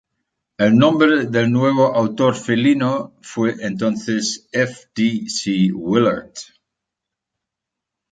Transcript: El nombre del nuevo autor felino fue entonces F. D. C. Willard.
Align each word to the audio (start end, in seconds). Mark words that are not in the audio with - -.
El 0.57 0.75
nombre 0.77 1.25
del 1.27 1.51
nuevo 1.51 1.93
autor 1.95 2.33
felino 2.35 3.13
fue 3.21 3.55
entonces 3.59 4.49
F. 4.51 4.87
D. 4.95 5.29
C. 5.29 5.69
Willard. 5.75 6.33